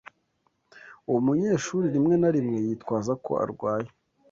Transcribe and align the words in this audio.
Uwo 1.09 1.19
munyeshuri 1.25 1.85
rimwe 1.95 2.15
na 2.21 2.29
rimwe 2.35 2.57
yitwaza 2.67 3.13
ko 3.25 3.31
arwaye. 3.43 3.89